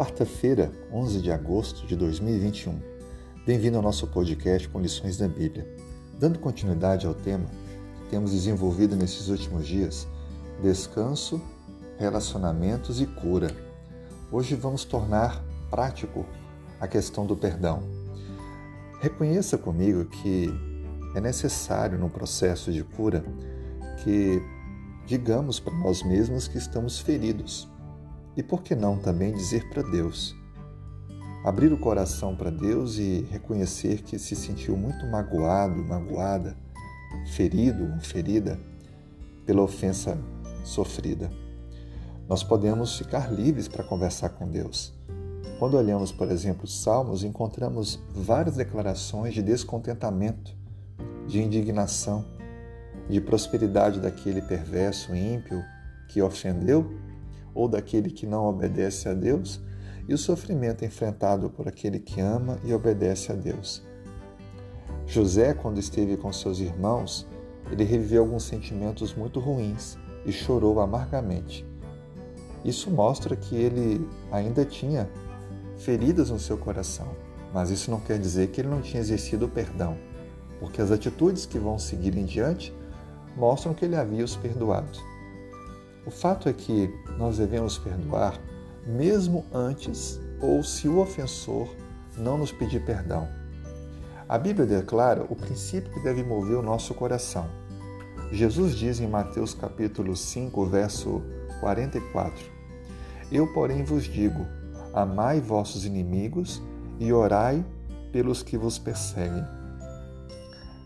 quarta-feira, 0.00 0.72
11 0.90 1.20
de 1.20 1.30
agosto 1.30 1.86
de 1.86 1.94
2021. 1.94 2.80
Bem-vindo 3.44 3.76
ao 3.76 3.82
nosso 3.82 4.06
podcast 4.06 4.66
com 4.66 4.80
lições 4.80 5.18
da 5.18 5.28
Bíblia. 5.28 5.68
Dando 6.18 6.38
continuidade 6.38 7.06
ao 7.06 7.12
tema 7.12 7.44
que 7.98 8.08
temos 8.08 8.30
desenvolvido 8.30 8.96
nesses 8.96 9.28
últimos 9.28 9.66
dias, 9.66 10.08
descanso, 10.62 11.38
relacionamentos 11.98 12.98
e 13.02 13.06
cura. 13.06 13.54
Hoje 14.32 14.54
vamos 14.54 14.86
tornar 14.86 15.44
prático 15.68 16.24
a 16.80 16.88
questão 16.88 17.26
do 17.26 17.36
perdão. 17.36 17.82
Reconheça 19.02 19.58
comigo 19.58 20.06
que 20.06 20.48
é 21.14 21.20
necessário 21.20 21.98
no 21.98 22.08
processo 22.08 22.72
de 22.72 22.82
cura 22.82 23.22
que 24.02 24.40
digamos 25.06 25.60
para 25.60 25.74
nós 25.74 26.02
mesmos 26.02 26.48
que 26.48 26.56
estamos 26.56 26.98
feridos 27.00 27.68
e 28.36 28.42
por 28.42 28.62
que 28.62 28.74
não 28.74 28.98
também 28.98 29.32
dizer 29.32 29.68
para 29.70 29.82
Deus? 29.82 30.36
Abrir 31.44 31.72
o 31.72 31.78
coração 31.78 32.36
para 32.36 32.50
Deus 32.50 32.98
e 32.98 33.26
reconhecer 33.30 34.02
que 34.02 34.18
se 34.18 34.36
sentiu 34.36 34.76
muito 34.76 35.06
magoado, 35.06 35.82
magoada, 35.82 36.56
ferido 37.34 37.92
ou 37.94 38.00
ferida 38.00 38.60
pela 39.46 39.62
ofensa 39.62 40.18
sofrida. 40.64 41.30
Nós 42.28 42.44
podemos 42.44 42.96
ficar 42.96 43.32
livres 43.32 43.66
para 43.66 43.82
conversar 43.82 44.28
com 44.30 44.48
Deus. 44.48 44.94
Quando 45.58 45.76
olhamos, 45.76 46.12
por 46.12 46.30
exemplo, 46.30 46.64
os 46.64 46.82
Salmos, 46.82 47.24
encontramos 47.24 48.00
várias 48.14 48.56
declarações 48.56 49.34
de 49.34 49.42
descontentamento, 49.42 50.54
de 51.26 51.42
indignação, 51.42 52.24
de 53.08 53.20
prosperidade 53.20 53.98
daquele 53.98 54.40
perverso, 54.40 55.14
ímpio 55.14 55.62
que 56.08 56.22
ofendeu 56.22 56.98
ou 57.54 57.68
daquele 57.68 58.10
que 58.10 58.26
não 58.26 58.46
obedece 58.46 59.08
a 59.08 59.14
Deus, 59.14 59.60
e 60.08 60.14
o 60.14 60.18
sofrimento 60.18 60.84
enfrentado 60.84 61.48
por 61.50 61.68
aquele 61.68 61.98
que 61.98 62.20
ama 62.20 62.58
e 62.64 62.74
obedece 62.74 63.30
a 63.30 63.34
Deus. 63.34 63.82
José, 65.06 65.54
quando 65.54 65.78
esteve 65.78 66.16
com 66.16 66.32
seus 66.32 66.58
irmãos, 66.60 67.26
ele 67.70 67.84
reviveu 67.84 68.22
alguns 68.22 68.44
sentimentos 68.44 69.14
muito 69.14 69.40
ruins 69.40 69.96
e 70.24 70.32
chorou 70.32 70.80
amargamente. 70.80 71.66
Isso 72.64 72.90
mostra 72.90 73.36
que 73.36 73.56
ele 73.56 74.06
ainda 74.30 74.64
tinha 74.64 75.08
feridas 75.78 76.30
no 76.30 76.38
seu 76.38 76.58
coração, 76.58 77.08
mas 77.54 77.70
isso 77.70 77.90
não 77.90 78.00
quer 78.00 78.18
dizer 78.18 78.48
que 78.48 78.60
ele 78.60 78.68
não 78.68 78.82
tinha 78.82 79.00
exercido 79.00 79.46
o 79.46 79.48
perdão, 79.48 79.96
porque 80.58 80.82
as 80.82 80.90
atitudes 80.90 81.46
que 81.46 81.58
vão 81.58 81.78
seguir 81.78 82.16
em 82.16 82.24
diante 82.24 82.74
mostram 83.36 83.72
que 83.72 83.84
ele 83.84 83.96
havia 83.96 84.24
os 84.24 84.36
perdoado. 84.36 85.09
O 86.06 86.10
fato 86.10 86.48
é 86.48 86.52
que 86.52 86.92
nós 87.18 87.38
devemos 87.38 87.78
perdoar 87.78 88.40
mesmo 88.86 89.44
antes 89.52 90.20
ou 90.40 90.62
se 90.62 90.88
o 90.88 90.98
ofensor 90.98 91.68
não 92.16 92.38
nos 92.38 92.50
pedir 92.52 92.84
perdão. 92.84 93.28
A 94.28 94.38
Bíblia 94.38 94.66
declara 94.66 95.26
o 95.28 95.36
princípio 95.36 95.92
que 95.92 96.00
deve 96.00 96.22
mover 96.22 96.56
o 96.56 96.62
nosso 96.62 96.94
coração. 96.94 97.46
Jesus 98.32 98.76
diz 98.76 99.00
em 99.00 99.08
Mateus 99.08 99.54
capítulo 99.54 100.16
5, 100.16 100.66
verso 100.66 101.22
44: 101.60 102.44
Eu, 103.30 103.52
porém, 103.52 103.82
vos 103.82 104.04
digo: 104.04 104.46
amai 104.94 105.40
vossos 105.40 105.84
inimigos 105.84 106.62
e 106.98 107.12
orai 107.12 107.64
pelos 108.12 108.42
que 108.42 108.56
vos 108.56 108.78
perseguem. 108.78 109.44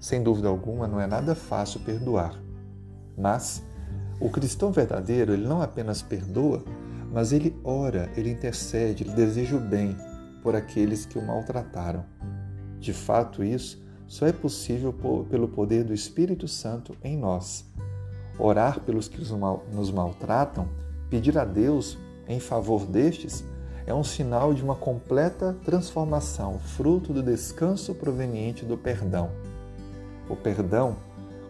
Sem 0.00 0.22
dúvida 0.22 0.48
alguma, 0.48 0.86
não 0.86 1.00
é 1.00 1.06
nada 1.06 1.34
fácil 1.34 1.80
perdoar, 1.80 2.40
mas 3.16 3.62
o 4.20 4.28
cristão 4.28 4.72
verdadeiro, 4.72 5.32
ele 5.32 5.46
não 5.46 5.62
apenas 5.62 6.02
perdoa, 6.02 6.64
mas 7.12 7.32
ele 7.32 7.56
ora, 7.62 8.10
ele 8.16 8.30
intercede, 8.30 9.04
ele 9.04 9.12
deseja 9.12 9.56
o 9.56 9.60
bem 9.60 9.96
por 10.42 10.56
aqueles 10.56 11.06
que 11.06 11.18
o 11.18 11.24
maltrataram. 11.24 12.04
De 12.80 12.92
fato, 12.92 13.44
isso 13.44 13.80
só 14.06 14.26
é 14.26 14.32
possível 14.32 14.92
pelo 15.28 15.48
poder 15.48 15.84
do 15.84 15.94
Espírito 15.94 16.48
Santo 16.48 16.96
em 17.02 17.16
nós. 17.16 17.64
Orar 18.38 18.80
pelos 18.80 19.08
que 19.08 19.20
nos 19.72 19.90
maltratam, 19.90 20.68
pedir 21.10 21.36
a 21.38 21.44
Deus 21.44 21.98
em 22.26 22.40
favor 22.40 22.86
destes, 22.86 23.44
é 23.86 23.94
um 23.94 24.04
sinal 24.04 24.52
de 24.52 24.62
uma 24.62 24.74
completa 24.74 25.56
transformação, 25.64 26.58
fruto 26.58 27.12
do 27.12 27.22
descanso 27.22 27.94
proveniente 27.94 28.64
do 28.64 28.76
perdão. 28.76 29.30
O 30.28 30.36
perdão 30.36 30.96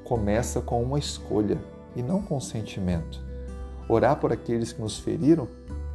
começa 0.05 0.61
com 0.61 0.83
uma 0.83 0.99
escolha 0.99 1.59
e 1.99 2.03
não 2.03 2.23
consentimento. 2.23 3.21
Orar 3.89 4.21
por 4.21 4.33
aqueles 4.33 4.73
que 4.73 4.81
nos 4.81 4.99
feriram 5.01 5.49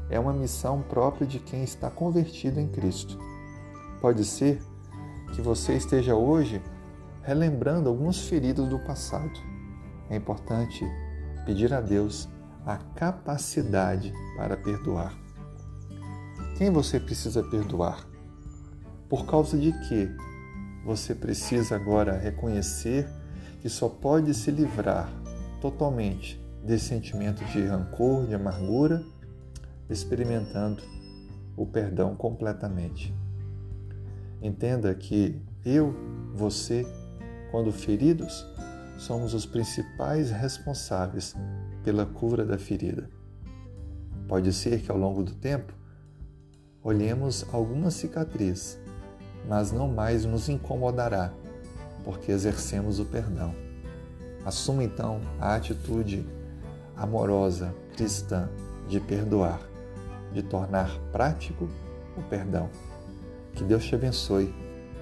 é 0.09 0.19
uma 0.19 0.33
missão 0.33 0.81
própria 0.81 1.25
de 1.25 1.39
quem 1.39 1.63
está 1.63 1.89
convertido 1.89 2.59
em 2.59 2.67
Cristo. 2.67 3.17
Pode 4.01 4.25
ser 4.25 4.61
que 5.33 5.41
você 5.41 5.75
esteja 5.77 6.13
hoje 6.13 6.61
relembrando 7.21 7.87
alguns 7.87 8.27
feridos 8.27 8.67
do 8.67 8.77
passado. 8.79 9.39
É 10.09 10.17
importante 10.17 10.85
pedir 11.45 11.73
a 11.73 11.79
Deus 11.79 12.27
a 12.65 12.75
capacidade 12.75 14.13
para 14.35 14.57
perdoar. 14.57 15.13
Quem 16.57 16.69
você 16.69 16.99
precisa 16.99 17.41
perdoar? 17.43 18.05
Por 19.07 19.25
causa 19.25 19.57
de 19.57 19.71
que 19.87 20.09
você 20.85 21.15
precisa 21.15 21.75
agora 21.75 22.17
reconhecer 22.17 23.07
que 23.61 23.69
só 23.69 23.87
pode 23.87 24.33
se 24.33 24.51
livrar 24.51 25.22
totalmente 25.63 26.37
desse 26.61 26.87
sentimento 26.87 27.41
de 27.45 27.63
rancor, 27.63 28.27
de 28.27 28.35
amargura, 28.35 29.01
experimentando 29.89 30.83
o 31.55 31.65
perdão 31.65 32.17
completamente. 32.17 33.15
Entenda 34.41 34.93
que 34.93 35.41
eu, 35.63 35.95
você, 36.33 36.85
quando 37.49 37.71
feridos, 37.71 38.45
somos 38.97 39.33
os 39.33 39.45
principais 39.45 40.31
responsáveis 40.31 41.33
pela 41.81 42.05
cura 42.05 42.43
da 42.43 42.57
ferida. 42.57 43.09
Pode 44.27 44.51
ser 44.51 44.81
que 44.81 44.91
ao 44.91 44.97
longo 44.97 45.23
do 45.23 45.33
tempo 45.33 45.73
olhemos 46.83 47.45
alguma 47.53 47.89
cicatriz, 47.89 48.77
mas 49.47 49.71
não 49.71 49.87
mais 49.87 50.25
nos 50.25 50.49
incomodará, 50.49 51.31
porque 52.03 52.33
exercemos 52.33 52.99
o 52.99 53.05
perdão. 53.05 53.72
Assuma 54.45 54.83
então 54.83 55.21
a 55.39 55.55
atitude 55.55 56.25
amorosa 56.95 57.73
cristã 57.95 58.49
de 58.87 58.99
perdoar, 58.99 59.59
de 60.31 60.43
tornar 60.43 60.89
prático 61.11 61.69
o 62.17 62.21
perdão. 62.23 62.69
Que 63.53 63.63
Deus 63.63 63.85
te 63.85 63.95
abençoe. 63.95 64.53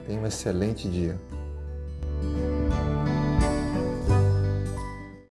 Tenha 0.05 0.21
um 0.21 0.25
excelente 0.25 0.89
dia. 0.89 1.17